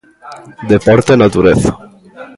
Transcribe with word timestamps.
Deporte 0.71 1.11
e 1.13 1.17
natureza. 1.19 1.71